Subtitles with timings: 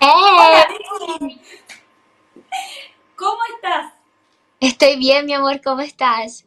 [0.00, 0.66] Hola.
[3.16, 3.92] ¿Cómo estás?
[4.60, 6.46] Estoy bien, mi amor, ¿cómo estás?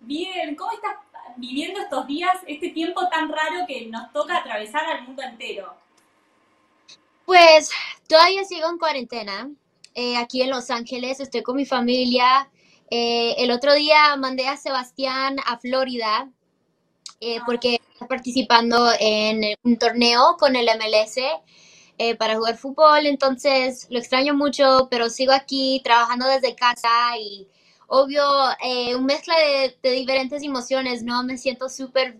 [0.00, 0.96] Bien, ¿cómo estás
[1.36, 5.74] viviendo estos días, este tiempo tan raro que nos toca atravesar al mundo entero?
[7.24, 7.70] Pues
[8.08, 9.50] todavía sigo en cuarentena.
[9.94, 12.50] eh, aquí en Los Ángeles, estoy con mi familia.
[12.90, 16.28] Eh, el otro día mandé a Sebastián a Florida
[17.20, 21.16] eh, Ah, porque está participando en un torneo con el MLS
[21.98, 26.88] eh, para jugar fútbol, entonces lo extraño mucho, pero sigo aquí trabajando desde casa
[27.20, 27.48] y
[27.88, 28.22] obvio,
[28.62, 31.22] eh, un mezcla de, de diferentes emociones, ¿no?
[31.24, 32.18] Me siento súper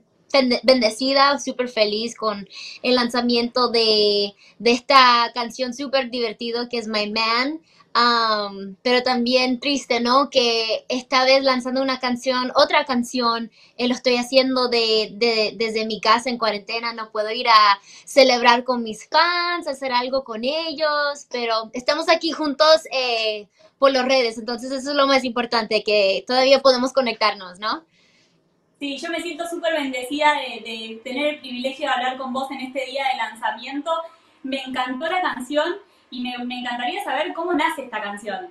[0.62, 2.48] bendecida, súper feliz con
[2.82, 7.60] el lanzamiento de, de esta canción súper divertido que es My Man.
[7.98, 10.28] Um, pero también triste, ¿no?
[10.28, 15.86] Que esta vez lanzando una canción, otra canción, eh, lo estoy haciendo de, de- desde
[15.86, 20.44] mi casa en cuarentena, no puedo ir a celebrar con mis fans, hacer algo con
[20.44, 25.82] ellos, pero estamos aquí juntos eh, por las redes, entonces eso es lo más importante,
[25.82, 27.82] que todavía podemos conectarnos, ¿no?
[28.78, 32.60] Sí, yo me siento súper bendecida de, tener el privilegio de hablar con vos en
[32.60, 33.90] este día de lanzamiento.
[34.42, 35.76] Me encantó la canción
[36.10, 38.50] y me, encantaría saber cómo nace esta canción.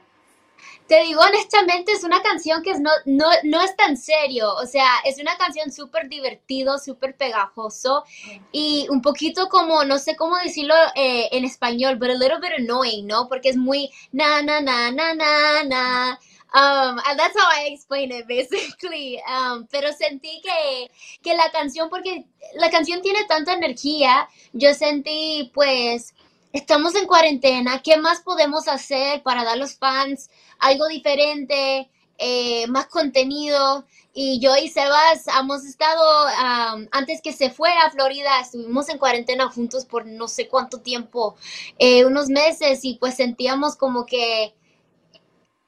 [0.87, 4.87] Te digo honestamente, es una canción que no, no, no es tan serio, o sea,
[5.03, 8.03] es una canción súper divertido, súper pegajoso
[8.51, 12.51] y un poquito como, no sé cómo decirlo eh, en español, but a little bit
[12.57, 13.27] annoying, ¿no?
[13.27, 16.19] Porque es muy na, na, na, na, na, na.
[16.55, 19.21] Um, and that's how I explain it, basically.
[19.27, 22.25] Um, pero sentí que, la canción, porque
[22.55, 26.15] la canción tiene tanta energía, yo sentí, pues,
[26.53, 32.67] estamos en cuarentena, ¿qué más podemos hacer para dar a los fans algo diferente, eh,
[32.67, 33.85] más contenido.
[34.13, 38.97] Y yo y Sebas hemos estado, am, antes que se fuera a Florida, estuvimos en
[38.97, 41.35] cuarentena juntos por no sé cuánto tiempo,
[41.79, 44.53] eh, unos meses, y pues sentíamos como que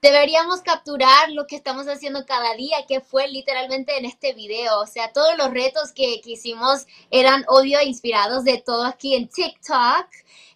[0.02, 4.80] deberíamos capturar lo que estamos haciendo cada día, que fue literalmente en este video.
[4.80, 9.28] O sea, todos los retos que, que hicimos eran obvio inspirados de todo aquí en
[9.28, 10.08] TikTok.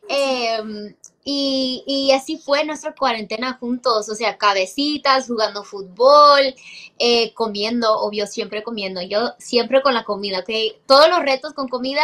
[0.09, 6.55] Em, y, y así fue nuestra cuarentena juntos, o sea, cabecitas, jugando fútbol,
[6.97, 9.01] eh, comiendo, obvio, siempre comiendo.
[9.01, 10.49] Yo siempre con la comida, ¿ok?
[10.87, 12.03] Todos los retos con comida,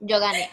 [0.00, 0.50] yo gané.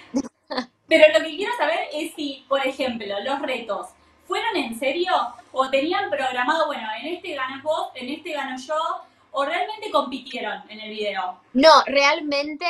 [0.87, 3.87] Pero lo que quiero saber es si, por ejemplo, los retos
[4.27, 5.13] fueron en serio
[5.51, 8.75] o tenían programado, bueno, en este ganas vos, en este gano yo,
[9.31, 11.39] o realmente compitieron en el video.
[11.53, 12.65] No, realmente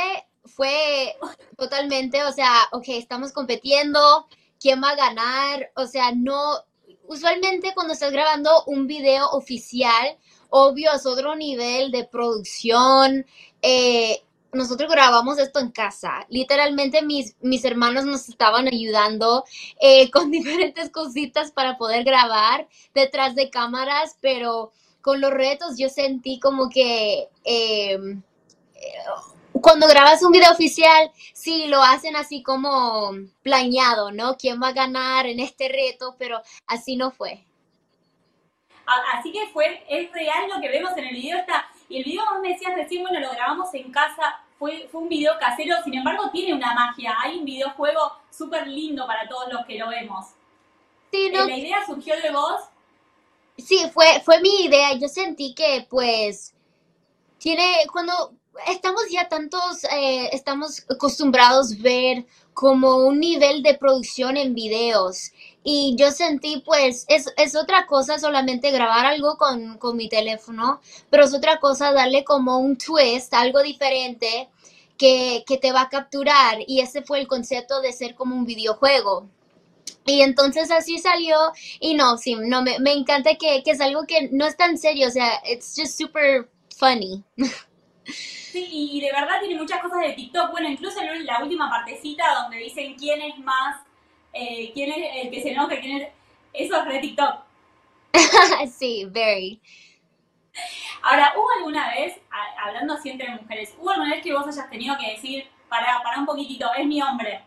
[0.46, 1.16] fue
[1.58, 4.28] totalmente, o sea, ok, estamos compitiendo,
[4.60, 5.72] ¿quién va a ganar?
[5.76, 6.64] O sea, no,
[7.08, 10.18] usualmente cuando estás grabando un video oficial,
[10.50, 13.26] obvio es otro nivel de producción.
[13.62, 14.22] eh,
[14.58, 16.26] nosotros grabamos esto en casa.
[16.30, 19.46] Literalmente mis, mis hermanos nos estaban ayudando
[19.80, 25.90] eh, con diferentes cositas para poder grabar detrás de cámaras, pero con los retos yo
[25.90, 27.30] sentí como que...
[27.46, 28.22] em,
[29.62, 34.38] cuando grabas un video oficial, sí lo hacen así como planeado, ¿no?
[34.38, 36.16] ¿Quién va a ganar en este reto?
[36.20, 37.44] Pero así no fue.
[39.14, 41.38] Así que fue, es real lo que vemos en el video.
[41.38, 45.02] Está, y el video, vos me decías recién, bueno, lo grabamos en casa, fue, fue
[45.02, 47.16] un video casero, sin embargo tiene una magia.
[47.24, 50.28] Hay un videojuego súper lindo para todos los que lo vemos.
[51.12, 52.62] Sí, Eh, no, ¿La idea surgió de vos?
[53.58, 54.94] sí, fue, fue mi idea.
[54.96, 56.56] Yo sentí que, pues,
[57.40, 58.37] tiene, cuando
[58.68, 65.32] estamos ya tantos, eh, estamos acostumbrados ver como un nivel de producción en videos.
[65.64, 70.82] Y yo sentí, pues, es, es otra cosa solamente grabar algo con, con mi teléfono,
[71.10, 74.50] pero es otra cosa darle como un twist, algo diferente
[74.98, 76.60] que, que te va a capturar.
[76.66, 79.28] Y ese fue el concepto de ser como un videojuego.
[80.06, 81.38] Y entonces así salió,
[81.82, 84.78] y no, sí, no, me, me encanta que, que es algo que no es tan
[84.78, 87.24] serio, o sea, it's just super funny.
[88.08, 90.52] Sí, y de verdad tiene muchas cosas de TikTok.
[90.52, 93.82] Bueno, incluso en la última partecita donde dicen quién es más,
[94.34, 96.10] eh, quién es el que se enoja, quién es...
[96.54, 97.36] Eso es re TikTok.
[98.72, 99.60] Sí, very.
[101.04, 102.20] Ahora, ¿hubo alguna vez,
[102.58, 106.20] hablando así entre mujeres, ¿hubo alguna vez que vos hayas tenido que decir, para, para
[106.20, 107.44] un poquitito, es mi hombre?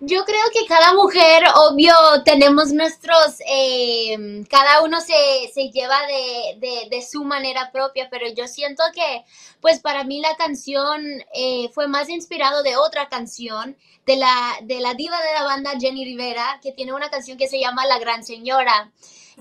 [0.00, 1.94] Yo creo que cada mujer, obvio,
[2.24, 8.26] tenemos nuestros, eh, cada uno se, se lleva de, de, de su manera propia, pero
[8.34, 9.24] yo siento que,
[9.60, 11.02] pues para mí la canción
[11.34, 13.76] eh, fue más inspirado de otra canción,
[14.06, 17.48] de la, de la diva de la banda Jenny Rivera, que tiene una canción que
[17.48, 18.90] se llama La Gran Señora.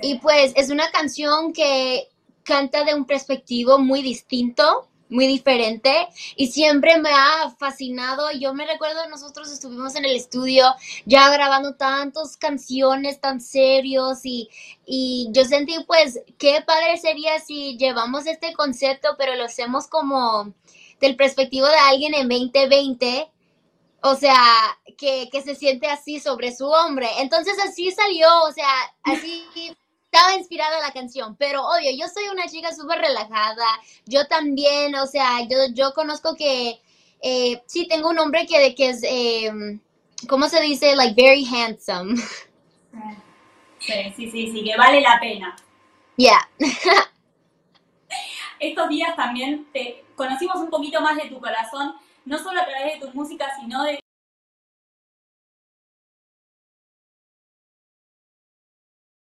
[0.02, 2.10] Y pues es una canción que
[2.44, 8.32] canta de un perspectivo muy distinto muy diferente y siempre me ha fascinado.
[8.32, 10.66] Yo me recuerdo, nosotros estuvimos en el estudio
[11.06, 14.50] ya grabando tantas canciones tan serios y,
[14.86, 20.54] y yo sentí pues qué padre sería si llevamos este concepto, pero lo hacemos como
[21.00, 23.30] del perspectivo de alguien en 2020.
[24.04, 24.36] O sea,
[24.98, 27.08] que, que se siente así sobre su hombre.
[27.20, 28.68] Entonces así salió, o sea,
[29.04, 29.44] así
[30.12, 33.66] estaba inspirada la canción, pero obvio, yo soy una chica súper relajada,
[34.06, 36.82] yo también, o sea, yo, yo conozco que
[37.22, 39.80] eh, sí tengo un hombre que, que es, eh,
[40.28, 40.98] ¿cómo se dice?
[40.98, 42.18] Like, very handsome.
[43.80, 45.56] Sí, sí, sí, sí, que vale la pena.
[46.18, 46.50] Yeah.
[48.60, 53.00] Estos días también te conocimos un poquito más de tu corazón, no solo a través
[53.00, 54.01] de tu música, sino de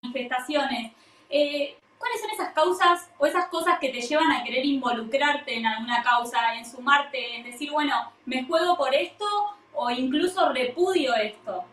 [0.09, 0.93] manifestaciones.
[1.29, 5.65] Eh, ¿Cuáles son esas causas o esas cosas que te llevan a querer involucrarte en
[5.65, 7.93] alguna causa, en sumarte, en decir, bueno,
[8.25, 9.25] me juego por esto
[9.73, 11.65] o incluso repudio esto?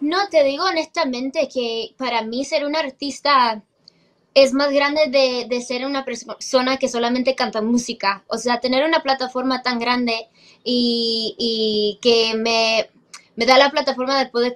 [0.00, 3.62] No, te digo honestamente que para mí ser un artista
[4.34, 8.24] es más grande de, ser una persona que solamente canta música.
[8.28, 10.28] O sea, tener una plataforma tan grande
[10.64, 14.54] y, que me, da la plataforma de poder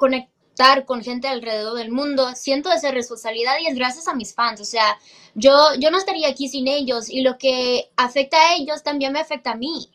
[0.57, 4.61] conectar con gente alrededor del mundo, siento esa responsabilidad y es gracias a mis fans.
[4.61, 4.99] O sea,
[5.35, 9.21] yo, yo no estaría aquí sin ellos y lo que afecta a ellos también me
[9.21, 9.91] afecta a mí.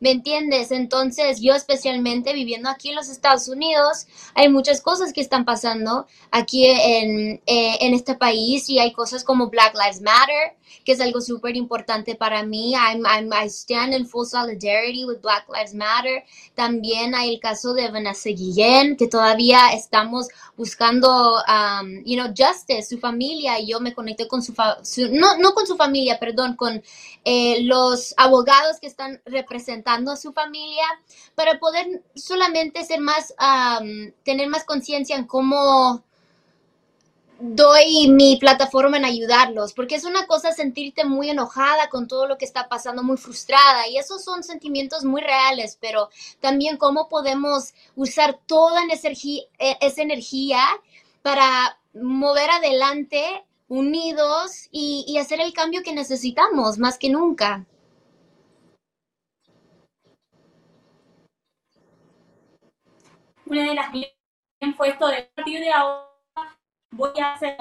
[0.00, 0.70] ¿Me entiendes?
[0.70, 6.06] Entonces, yo especialmente viviendo aquí en los Estados Unidos, hay muchas cosas que están pasando
[6.30, 11.00] aquí en, eh, en este país y hay cosas como Black Lives Matter, que es
[11.00, 12.74] algo súper importante para mí.
[12.74, 16.24] I'm, I'm, I stand in full solidarity with Black Lives Matter.
[16.54, 22.88] También hay el caso de Vanessa Guillén, que todavía estamos buscando, um, you know, justice,
[22.88, 23.60] su familia.
[23.60, 26.82] Yo me conecté con su, su no, no con su familia, perdón, con
[27.24, 30.84] eh, los abogados que están representando a su familia
[31.34, 36.04] para poder solamente ser más, um, tener más conciencia en cómo
[37.40, 42.36] doy mi plataforma en ayudarlos, porque es una cosa sentirte muy enojada con todo lo
[42.38, 46.10] que está pasando, muy frustrada, y esos son sentimientos muy reales, pero
[46.40, 50.60] también cómo podemos usar toda e, esa energía
[51.22, 57.66] para mover adelante unidos y, hacer el cambio que necesitamos más que nunca.
[63.46, 63.90] Una de las
[64.76, 66.09] fue esto de partir de ahora
[66.92, 67.56] voy a hacer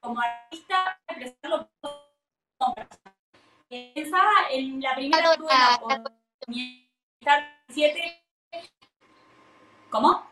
[0.00, 3.14] como artista, expresarlo como persona.
[3.94, 5.52] Pensaba en la primera tuve
[6.00, 6.12] por
[7.68, 8.24] siete.
[9.90, 10.26] ¿Cómo?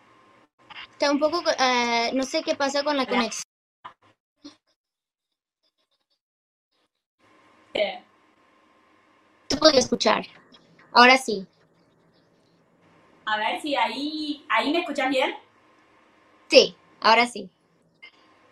[0.93, 3.43] Está un poco, uh, no sé qué pasa con la conexión.
[7.73, 10.25] Te podía escuchar.
[10.93, 11.47] Ahora sí.
[13.27, 15.37] A ver si ahí, ahí me escuchas bien.
[16.49, 17.51] Sí, ahora sí.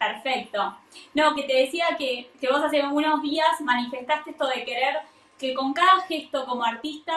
[0.07, 0.77] Perfecto.
[1.15, 4.99] No, que te decía que, que vos hace unos días manifestaste esto de querer
[5.39, 7.15] que con cada gesto como artista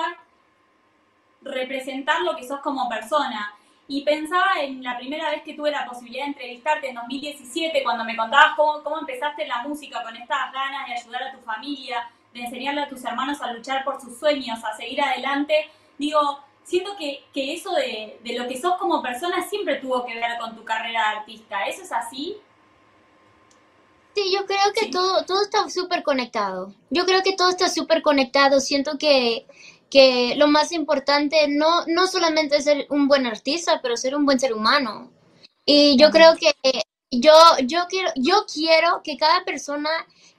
[1.42, 3.54] representar lo que sos como persona.
[3.90, 8.04] Y pensaba en la primera vez que tuve la posibilidad de entrevistarte en 2017, cuando
[8.04, 12.10] me contabas cómo, cómo empezaste la música con estas ganas de ayudar a tu familia,
[12.34, 15.70] de enseñarle a tus hermanos a luchar por sus sueños, a seguir adelante.
[15.98, 20.16] Digo, siento que, que eso de, de, lo que sos como persona siempre tuvo que
[20.16, 21.64] ver con tu carrera de artista.
[21.66, 22.38] ¿Eso es así?
[24.18, 26.74] Sí, yo creo que todo, todo está súper conectado.
[26.90, 28.60] Yo creo que todo está súper conectado.
[28.60, 29.46] Siento que,
[29.92, 34.26] que lo más importante no, no solamente es ser un buen artista, pero ser un
[34.26, 35.12] buen ser humano.
[35.66, 36.52] Y yo creo que
[37.20, 37.34] yo,
[37.64, 39.90] yo, quiero, yo quiero que cada persona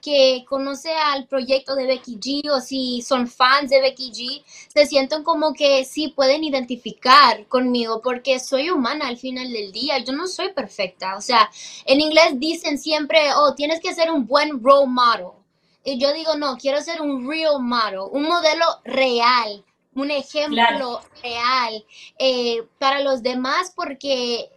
[0.01, 4.43] que conoce al proyecto de Becky G o si son fans de Becky G,
[4.73, 9.97] se sientan como que sí pueden identificar conmigo porque soy humana al final del día,
[9.99, 11.17] yo no soy perfecta.
[11.17, 11.49] O sea,
[11.85, 15.39] en inglés dicen siempre, oh, tienes que ser un buen role model.
[15.83, 19.63] Y yo digo, no, quiero ser un real model, un modelo real,
[19.95, 21.85] un ejemplo real
[22.17, 24.49] eh, para los demás porque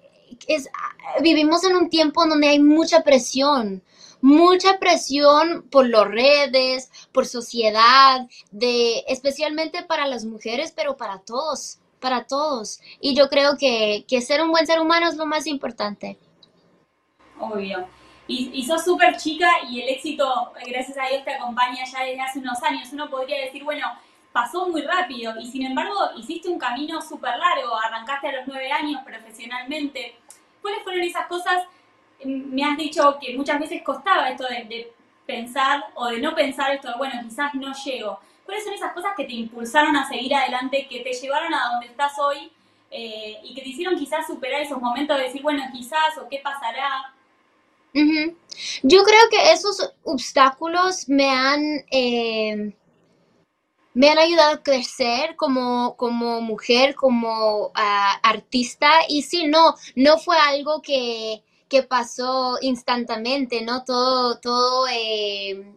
[0.46, 0.68] es,
[1.22, 3.82] vivimos en un tiempo donde hay mucha presión
[4.22, 11.80] mucha presión por las redes, por sociedad, de, especialmente para las mujeres, pero para todos,
[12.00, 12.80] para todos.
[13.00, 16.18] Y yo creo que, que ser un buen ser humano es lo más importante.
[17.38, 17.86] Obvio.
[18.28, 22.20] Y, y sos súper chica y el éxito, gracias a Dios, te acompaña ya desde
[22.20, 22.88] hace unos años.
[22.92, 23.86] Uno podría decir, bueno,
[24.32, 28.70] pasó muy rápido y sin embargo hiciste un camino súper largo, arrancaste a los nueve
[28.70, 30.16] años profesionalmente.
[30.62, 31.64] ¿Cuáles fueron esas cosas
[32.24, 34.92] me has dicho que muchas veces costaba esto de,
[35.26, 38.18] pensar o de no pensar esto de, bueno, quizás no llego.
[38.44, 41.86] ¿cuáles son esas cosas que te impulsaron a seguir adelante, que te llevaron a donde
[41.86, 42.50] estás hoy
[42.90, 46.40] eh, y que te hicieron quizás superar esos momentos de decir, bueno, quizás o qué
[46.42, 47.14] pasará?
[47.94, 52.74] Yo creo que esos obstáculos me han, eh,
[53.94, 58.90] me han ayudado a crecer como, como mujer, como ah, artista.
[59.08, 63.84] Y sí, no, no fue algo que, que pasó instantáneamente, ¿no?
[63.84, 65.74] Todo, todo, eh,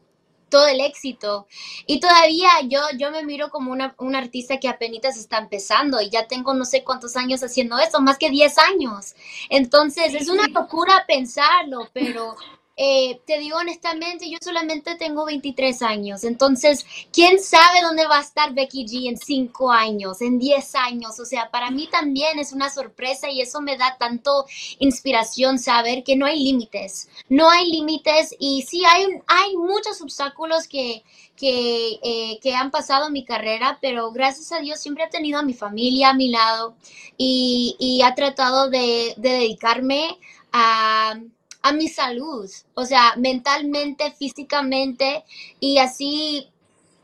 [0.49, 1.47] todo el éxito.
[1.85, 6.09] Y todavía yo, yo me miro como una, una, artista que apenas está empezando y
[6.09, 9.15] ya tengo no sé cuántos años haciendo eso, más que 10 años.
[9.49, 12.35] Entonces es una locura pensarlo, pero
[12.77, 18.21] eh, te digo honestamente, yo solamente tengo 23 años, entonces, ¿quién sabe dónde va a
[18.21, 21.17] estar Becky G en 5 años, en 10 años?
[21.19, 24.45] O sea, para mí también es una sorpresa y eso me da tanto
[24.79, 30.67] inspiración saber que no hay límites, no hay límites y sí hay, hay muchos obstáculos
[30.67, 31.03] que,
[31.37, 35.39] que, eh, que, han pasado en mi carrera, pero gracias a Dios siempre he tenido
[35.39, 36.75] a mi familia a mi lado
[37.17, 40.17] y, y ha tratado de, de dedicarme
[40.51, 41.19] a
[41.65, 45.23] a mi salud, o sea, mentalmente, físicamente,
[45.59, 46.47] y así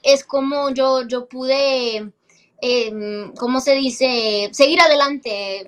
[0.03, 2.11] es como yo, yo pude,
[2.61, 5.67] eh, ¿cómo se dice?, seguir adelante.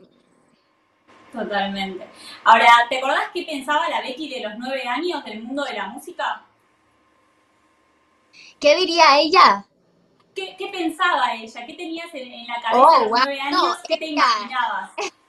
[1.32, 2.08] Totalmente.
[2.44, 5.88] Ahora, ¿te acordás qué pensaba la Becky de los nueve años del mundo de la
[5.88, 6.46] música?
[8.60, 9.66] ¿Qué diría ella?
[10.36, 11.66] ¿Qué, pensaba ella?
[11.66, 13.78] ¿Qué tenías en, la cabeza oh, de los nueve años?
[13.88, 14.92] ¿Qué te imaginabas?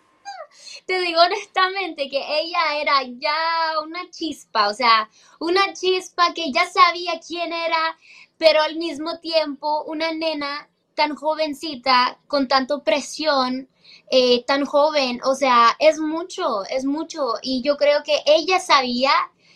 [0.87, 5.09] te digo honestamente que ella era ya una chispa, o sea,
[5.41, 7.97] una chispa que ya sabía quién era,
[8.39, 13.69] pero al mismo tiempo una nena tan jovencita, con tanto presión,
[14.11, 17.35] eh, tan joven, o sea, es mucho, es mucho.
[17.43, 19.13] Y yo creo que ella sabía,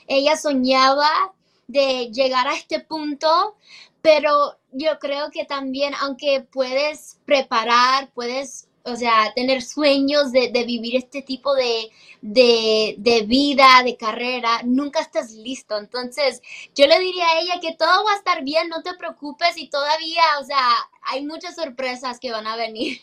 [0.06, 1.34] ella soñaba
[1.66, 3.56] de llegar a este punto,
[4.02, 10.96] pero yo creo que también, aunque puedes preparar, puedes o sea, tener sueños de, vivir
[10.96, 11.90] este tipo de,
[12.20, 15.78] vida, de carrera, nunca estás listo.
[15.78, 16.42] Entonces,
[16.74, 19.68] yo le diría a ella que todo va a estar bien, no te preocupes y
[19.68, 20.60] todavía, o sea,
[21.02, 23.00] hay muchas sorpresas que van a venir.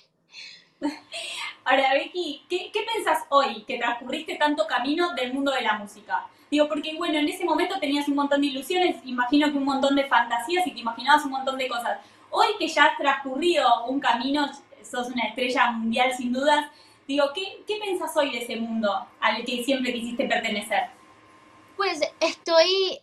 [1.64, 2.86] Ahora, Becky, ¿qué, qué
[3.30, 6.28] hoy que transcurriste tanto camino del mundo de la música?
[6.52, 9.96] Digo, porque bueno, en ese momento tenías un montón de ilusiones, imagino que un montón
[9.96, 12.00] de fantasías y te imaginabas un montón de cosas.
[12.30, 14.50] Hoy que ya has transcurrido un camino
[14.96, 16.66] sos una estrella mundial sin dudas.
[17.08, 20.90] Digo, ¿qué, qué pensás hoy de ese mundo al que siempre quisiste pertenecer?
[21.78, 23.00] Pues estoy,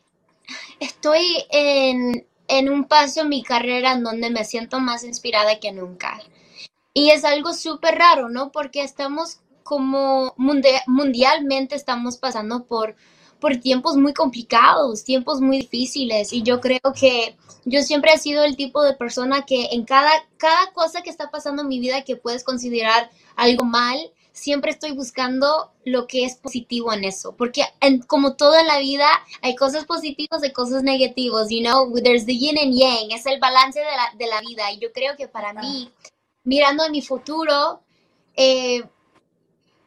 [0.80, 5.72] estoy en, en un paso en mi carrera en donde me siento más inspirada que
[5.72, 6.20] nunca.
[6.94, 8.50] Y es algo súper raro, ¿no?
[8.50, 12.96] Porque estamos como mundialmente estamos pasando por
[13.42, 16.32] por tiempos muy complicados, tiempos muy difíciles.
[16.32, 20.10] Y yo creo que yo siempre he sido el tipo de persona que en cada,
[20.36, 23.98] cada cosa que está pasando en mi vida que puedes considerar algo mal,
[24.30, 27.64] siempre estoy buscando lo que es positivo en eso, porque
[28.06, 29.08] como todo en la vida
[29.42, 33.40] hay cosas positivas y cosas negativas, you know, there's the yin and yang, es el
[33.40, 34.70] balance de la, de la vida.
[34.70, 35.90] Y yo creo que para mí,
[36.44, 37.82] mirando a mi futuro,
[38.36, 38.84] eh,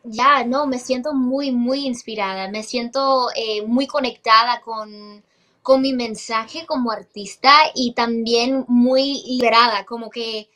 [0.05, 5.23] ya, no, me siento muy, muy inspirada, me siento eh, muy conectada con,
[5.61, 10.49] con mi mensaje como artista y también muy liberada, como que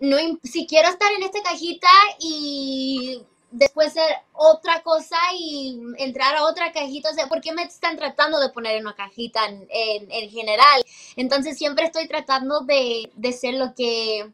[0.00, 6.44] no, si quiero estar en esta cajita y después ser otra cosa y entrar a
[6.44, 9.66] otra cajita, o sea, ¿por qué me están tratando de poner en una cajita en,
[9.70, 10.82] en, general?
[11.16, 14.30] Entonces siempre estoy tratando de, de, ser lo que,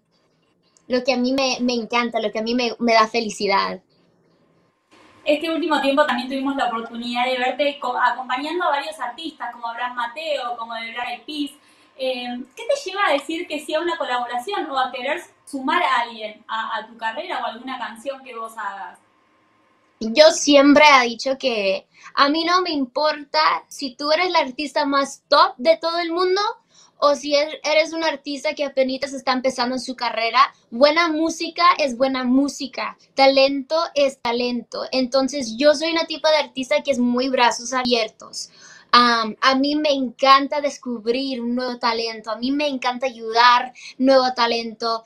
[0.87, 3.83] lo que a mí me, me encanta, lo que a mí me, me da felicidad
[5.28, 9.94] este último tiempo también tuvimos la oportunidad de verte acompañando a varios artistas, como Abraham
[9.94, 11.23] Mateo, como de Black.
[11.28, 15.82] Eh, ¿Qué te lleva a decir que sí a una colaboración o a querer sumar
[15.82, 18.99] a alguien a, tu carrera o alguna canción que vos hagas?
[20.00, 24.87] Yo siempre he dicho que a mí no me importa si tú eres la artista
[24.87, 26.40] más top de todo el mundo
[26.99, 30.40] o si er, eres un artista que apenas está empezando en su carrera,
[30.71, 34.85] buena música es buena música, talento es talento.
[34.93, 38.50] Entonces yo soy una tipo de artista que es muy brazos abiertos.
[38.90, 45.05] a mí me encanta descubrir un nuevo talento, a mí me encanta ayudar nuevo talento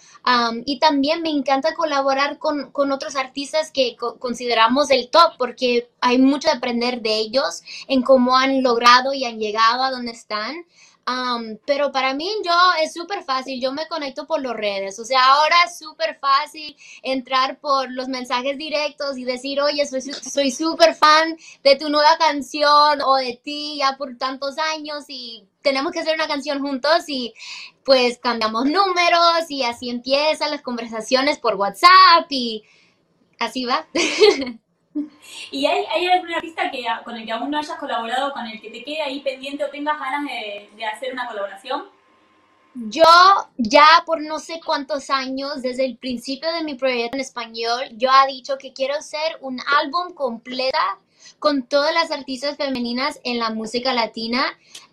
[0.64, 6.18] y también me encanta colaborar con, con otros artistas que consideramos el top porque hay
[6.18, 10.64] mucho de aprender de ellos en cómo han logrado y han llegado a donde están
[11.66, 15.24] pero para mí yo es súper fácil, yo me conecto por las redes, o sea,
[15.24, 21.36] ahora es súper fácil entrar por los mensajes directos y decir, oye, soy súper fan
[21.64, 26.14] de tu nueva canción o de ti ya por tantos años y tenemos que hacer
[26.14, 27.34] una canción juntos y
[27.84, 32.64] pues cambiamos números y así empiezan las conversaciones por WhatsApp y
[33.38, 33.86] así va.
[35.50, 38.60] ¿Y hay, hay algún artista que, con el que aún no hayas colaborado, con el
[38.60, 41.84] que te quede ahí pendiente o tengas ganas de, de hacer una colaboración?
[42.74, 43.04] Yo
[43.58, 48.08] ya por no sé cuántos años, desde el principio de mi proyecto en español, yo
[48.10, 50.98] he dicho que quiero hacer un álbum completa
[51.38, 54.44] con todas las artistas femeninas en la música latina.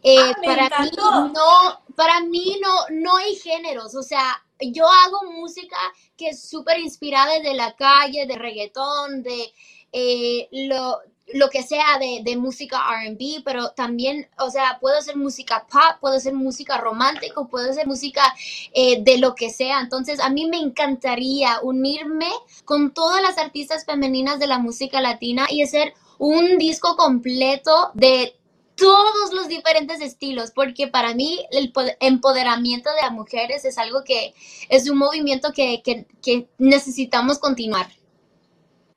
[0.03, 5.31] Eh, Ah, para mí no, para mí no, no hay géneros, o sea, yo hago
[5.31, 5.77] música
[6.17, 9.53] que es súper inspirada de la calle, de reggaetón, de
[9.91, 10.99] eh, lo,
[11.33, 15.99] lo que sea de, de música RB, pero también, o sea, puedo hacer música pop,
[16.01, 18.21] puedo hacer música romántica, puedo hacer música
[18.73, 19.79] eh, de lo que sea.
[19.81, 22.29] Entonces, a mí me encantaría unirme
[22.65, 28.35] con todas las artistas femeninas de la música latina y hacer un disco completo de
[28.75, 34.03] todos los diferentes estilos, porque para mí el po- empoderamiento de las mujeres es algo
[34.05, 34.33] que
[34.69, 37.87] es un movimiento que, que, que necesitamos continuar.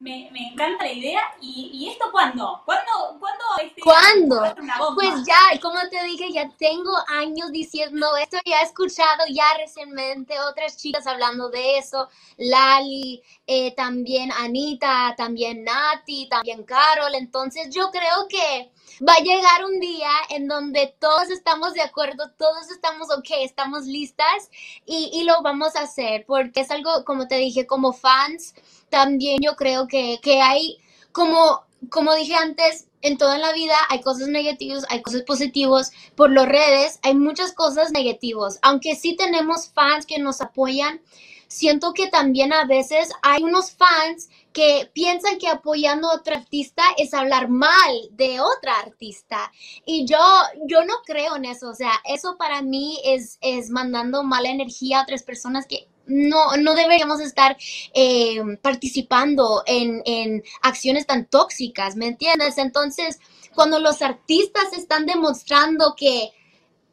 [0.03, 1.21] Me, me encanta la idea.
[1.41, 2.61] ¿Y, y esto cuándo?
[2.65, 3.21] ¿Cuándo?
[3.21, 3.45] ¿Cuándo?
[3.63, 4.95] Este, ¿Cuándo?
[4.95, 10.41] Pues ya, como te dije, ya tengo años diciendo esto, ya he escuchado ya recientemente
[10.41, 17.93] otras chicas hablando de eso, Lali, eh, también Anita, también Nati, también Carol, entonces yo
[17.93, 23.09] creo que va a llegar un día en donde todos estamos de acuerdo, todos estamos
[23.11, 24.51] ok, estamos listas
[24.87, 28.55] y, y lo vamos a hacer, porque es algo, como te dije, como fans,
[28.91, 30.79] también yo creo que, que hay
[31.13, 35.93] como, como dije antes, en toda la vida hay cosas negativas, hay cosas positivas.
[36.15, 38.59] Por las redes hay muchas cosas negativas.
[38.63, 41.01] Aunque sí tenemos fans que nos apoyan,
[41.49, 46.83] siento que también a veces hay unos fans que piensan que apoyando a otro artista
[46.97, 49.51] es hablar mal de otra artista.
[49.87, 50.19] Y yo,
[50.67, 51.71] yo no creo en eso.
[51.71, 56.57] O sea, eso para mí es, es mandando mala energía a otras personas que no,
[56.57, 57.57] no deberíamos estar
[57.95, 62.59] eh, participando en, en acciones tan tóxicas, ¿me entiendes?
[62.59, 63.21] Entonces,
[63.55, 66.33] cuando los artistas están demostrando que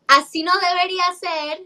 [0.08, 1.64] así no debería ser,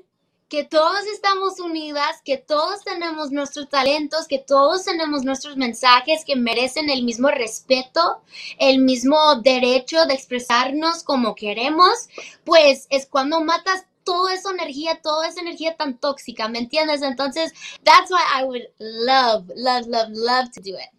[0.54, 6.36] que todos estamos unidas, que todos tenemos nuestros talentos, que todos tenemos nuestros mensajes que
[6.36, 8.22] merecen el mismo respeto,
[8.60, 12.08] el mismo derecho de expresarnos como queremos,
[12.44, 17.02] pues es cuando matas toda esa energía, toda esa energía tan tóxica, ¿me entiendes?
[17.02, 17.52] Entonces,
[17.84, 20.92] that's why I would love, love, love, love to do it.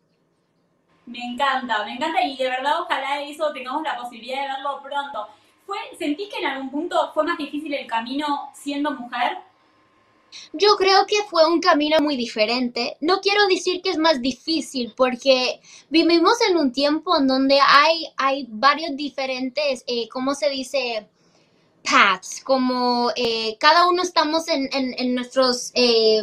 [1.06, 5.28] Me encanta, me encanta y de verdad ojalá eso tengamos la posibilidad de verlo pronto.
[5.66, 9.38] ¿Fue, ¿Sentís que en algún punto fue más difícil el camino siendo mujer?
[10.52, 12.96] Yo creo que fue un camino muy diferente.
[13.00, 18.08] No quiero decir que es más difícil porque vivimos en un tiempo en donde hay,
[18.16, 21.08] hay varios diferentes, eh, ¿cómo se dice?
[21.84, 25.70] Paths, como eh, cada uno estamos en, en, en nuestros...
[25.74, 26.22] Eh,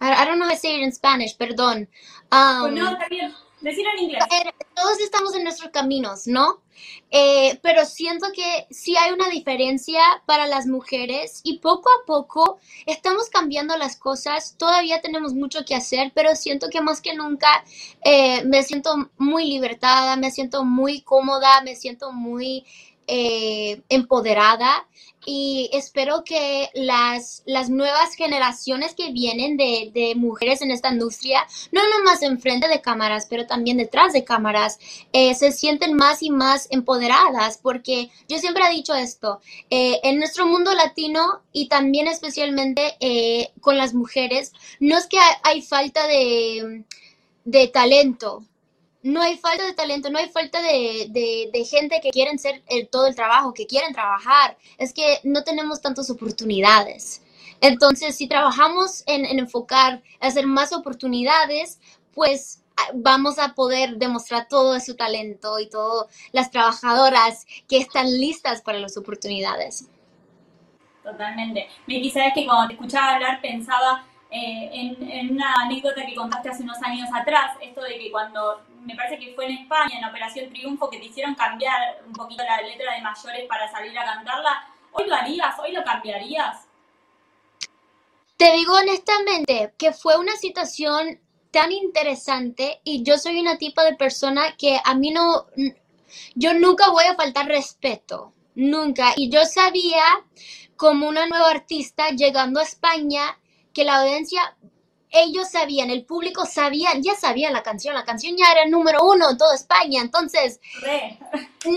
[0.00, 1.88] I, I don't know how to say it in Spanish, perdón.
[2.28, 3.32] Pues Um, no, está bien.
[3.60, 4.24] Decirlo en inglés.
[4.74, 6.62] Todos estamos en nuestros caminos, ¿no?
[7.10, 12.58] Eh, pero siento que sí hay una diferencia para las mujeres y poco a poco
[12.86, 14.56] estamos cambiando las cosas.
[14.58, 17.64] Todavía tenemos mucho que hacer, pero siento que más que nunca
[18.04, 22.64] eh, me siento muy libertada, me siento muy cómoda, me siento muy
[23.06, 24.88] eh, empoderada
[25.26, 31.46] y espero que las, las nuevas generaciones que vienen de, de mujeres en esta industria,
[31.72, 34.78] no nomás enfrente de cámaras, pero también detrás de cámaras,
[35.12, 40.18] eh, se sienten más y más empoderadas, porque yo siempre he dicho esto, eh, en
[40.18, 45.62] nuestro mundo latino y también especialmente eh, con las mujeres, no es que hay, hay
[45.62, 46.84] falta de,
[47.44, 48.44] de talento,
[49.04, 51.08] no hay falta de talento, no hay falta de,
[51.52, 54.56] de, gente que quieren hacer el, todo el trabajo, que quieren trabajar.
[54.78, 57.22] Es que no tenemos tantas oportunidades.
[57.60, 61.78] Entonces, si trabajamos en, en enfocar, hacer más oportunidades,
[62.14, 68.10] pues ah, vamos a poder demostrar todo su talento y todas las trabajadoras que están
[68.10, 69.86] listas para las oportunidades.
[71.02, 71.68] Totalmente.
[71.86, 76.48] Miki, sabes que cuando te escuchaba hablar pensaba eh, en, en una anécdota que contaste
[76.48, 80.04] hace unos años atrás, esto de que cuando, me parece que fue en España, en
[80.04, 84.04] Operación Triunfo, que te hicieron cambiar un poquito la letra de mayores para salir a
[84.04, 85.56] cantarla, ¿hoy lo harías?
[85.60, 86.66] ¿Hoy lo cambiarías?
[88.36, 91.20] Te digo honestamente que fue una situación
[91.52, 95.46] tan interesante y yo soy una tipo de persona que a mí no,
[96.34, 99.12] yo nunca voy a faltar respeto, nunca.
[99.14, 100.02] Y yo sabía
[100.76, 103.38] como una nueva artista llegando a España
[103.74, 104.56] que la audiencia
[105.14, 109.30] ellos sabían, el público sabía, ya sabía la canción, la canción ya era número uno
[109.30, 110.60] en toda España, entonces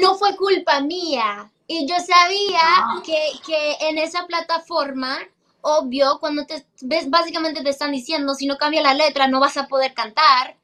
[0.01, 1.51] no fue culpa mía.
[1.67, 3.01] Y yo sabía ah.
[3.05, 5.19] que, que en esa plataforma
[5.61, 9.57] obvio cuando te ves básicamente te están diciendo si no cambia la letra no vas
[9.57, 10.55] a poder cantar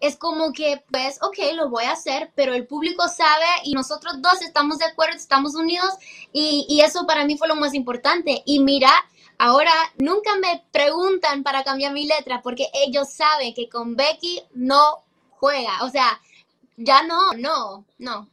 [0.00, 4.20] es como que pues ok lo voy a hacer pero el público sabe y nosotros
[4.20, 5.90] dos estamos de acuerdo estamos unidos
[6.32, 8.90] y, y eso para mí fue lo más importante y mira
[9.40, 14.98] ahora nunca me preguntan para cambiar mi letra porque ellos saben que con Becky no
[15.30, 16.20] juega o sea
[16.76, 18.28] ya no no no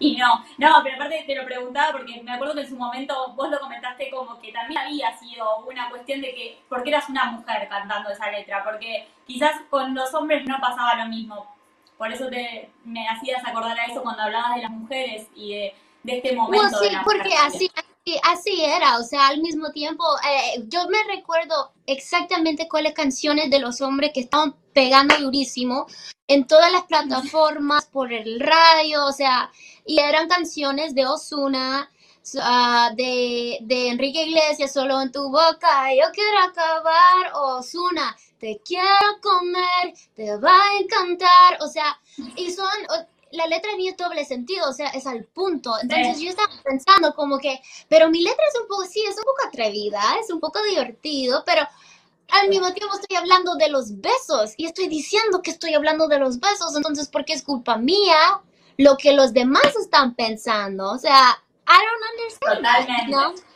[0.00, 3.34] Y no, no, pero aparte te lo preguntaba porque me acuerdo que en su momento
[3.36, 7.26] vos lo comentaste como que también había sido una cuestión de que, porque eras una
[7.26, 11.46] mujer cantando esa letra, porque quizás con los hombres no pasaba lo mismo.
[11.96, 15.74] Por eso te, me hacías acordar a eso cuando hablabas de las mujeres y de,
[16.04, 16.78] este momento.
[16.80, 17.70] sí, porque así,
[18.24, 23.60] así era, o sea, al mismo tiempo, eh, yo me recuerdo exactamente cuáles canciones de
[23.60, 25.86] los hombres que estaban pegando durísimo
[26.26, 29.50] en todas las plataformas, por el radio, o sea,
[29.86, 31.90] y eran canciones de Osuna,
[32.40, 39.20] ah, de, de, Enrique Iglesias, solo en tu boca, yo quiero acabar, Osuna, te quiero
[39.20, 42.00] comer, te va a encantar, o sea,
[42.36, 42.66] y son,
[43.32, 45.74] la letra ni doble sentido, o sea, es al punto.
[45.82, 49.24] Entonces yo estaba pensando como que, pero mi letra es un poco, sí, es un
[49.24, 51.66] poco atrevida, es un poco divertido, pero
[52.30, 56.18] al mismo tiempo estoy hablando de los besos y estoy diciendo que estoy hablando de
[56.18, 58.40] los besos, entonces, ¿por qué es culpa mía
[58.78, 60.90] lo que los demás están pensando?
[60.90, 62.86] O sea, I don't understand.
[63.08, 63.51] Totalmente.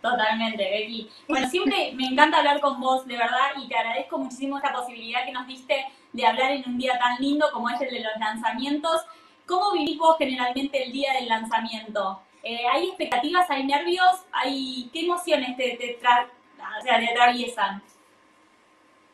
[0.00, 1.10] Totalmente, Becky.
[1.28, 5.24] Bueno, siempre me encanta hablar con vos, de verdad, y te agradezco muchísimo esta posibilidad
[5.26, 8.12] que nos diste de hablar en un día tan lindo como es el de los
[8.18, 9.02] lanzamientos.
[9.46, 12.22] ¿Cómo vivís vos generalmente el día del lanzamiento?
[12.42, 14.24] Eh, ¿Hay expectativas, hay nervios?
[14.32, 17.82] ¿Hay, ¿Qué emociones te, te, o sea, te atraviesan?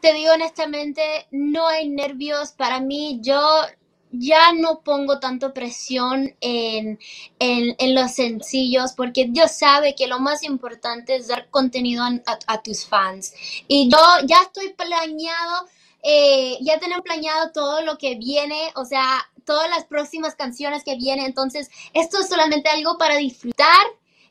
[0.01, 2.53] Te digo honestamente, no hay nervios.
[2.53, 3.39] Para mí, yo
[4.19, 6.99] ya no pongo tanto presión en,
[7.39, 12.05] en, los sencillos porque Dios sabe que lo más importante es dar contenido
[12.47, 13.35] a, tus fans.
[13.69, 15.67] Y yo ya estoy planeado,
[16.03, 20.97] eh, ya tenemos planeado todo lo que viene, o sea, todas las próximas canciones que
[20.97, 21.27] vienen.
[21.27, 23.87] Entonces, esto es solamente algo para disfrutar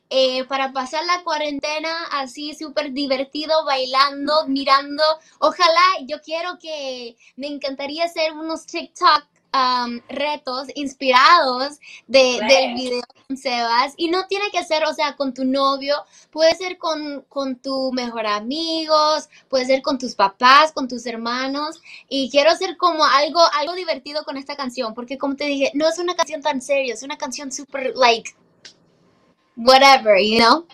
[0.08, 5.02] eh, para pasar la cuarentena así súper divertido, bailando, mirando.
[5.40, 13.02] Ojalá, yo quiero que me encantaría hacer unos TikTok um, retos inspirados de, del video
[13.26, 13.94] con Sebas.
[13.96, 15.96] Y no tiene que ser, o sea, con tu novio,
[16.30, 21.80] puede ser con, con tu mejor amigos, puede ser con tus papás, con tus hermanos.
[22.08, 25.88] Y quiero hacer como algo, algo divertido con esta canción, porque como te dije, no
[25.88, 28.34] es una canción tan seria, es una canción súper, like,
[29.56, 30.66] whatever, you know?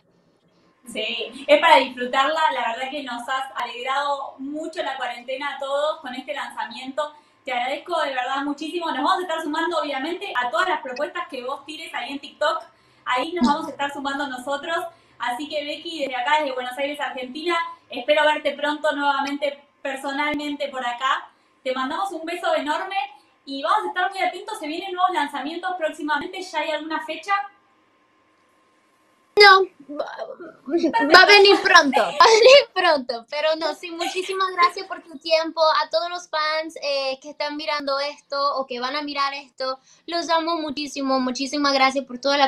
[0.93, 2.41] Sí, es para disfrutarla.
[2.53, 7.13] La verdad que nos has alegrado mucho la cuarentena a todos con este lanzamiento.
[7.45, 8.87] Te agradezco de verdad muchísimo.
[8.87, 12.21] Nos vamos a estar sumando, obviamente, a todas las propuestas que vos tires ahí en
[12.21, 12.63] TikTok.
[13.05, 14.77] Ahí nos vamos a estar sumando nosotros.
[15.19, 17.57] Así que, Becky, desde acá, desde Buenos Aires, Argentina,
[17.91, 21.31] espero verte pronto nuevamente personalmente por acá.
[21.65, 22.97] Te mandamos un beso enorme
[23.45, 24.59] y vamos a estar muy atentos.
[24.61, 26.41] Se vienen nuevos lanzamientos próximamente.
[26.41, 27.33] ¿Ya hay alguna fecha?
[29.41, 29.63] No,
[29.99, 35.19] va a venir pronto, va a venir pronto, pero no, sí, muchísimas gracias por tu
[35.19, 39.33] tiempo, a todos los fans eh, que están mirando esto o que van a mirar
[39.35, 42.43] esto, los amo muchísimo, muchísimas gracias por todo el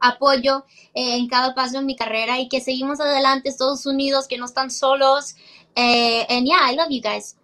[0.00, 4.38] apoyo, eh, en cada paso en mi carrera y que seguimos adelante, Estados Unidos, que
[4.38, 5.36] no están solos,
[5.76, 7.36] eh, and yeah, I love you guys.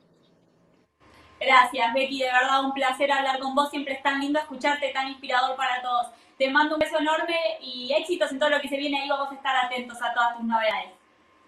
[1.39, 5.09] Gracias, Becky, de verdad un placer hablar con vos, siempre es tan lindo escucharte, tan
[5.09, 6.09] inspirador para todos.
[6.41, 9.11] Te mando un beso enorme y éxitos en todo lo que se viene ahí.
[9.11, 10.93] Vamos a estar atentos a todas tus novedades.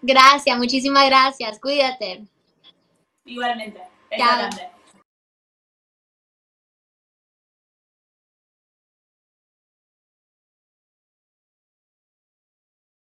[0.03, 1.59] Gracias, muchísimas gracias.
[1.59, 2.21] Cuídate.
[3.25, 3.81] Igualmente.
[4.15, 4.49] Chao.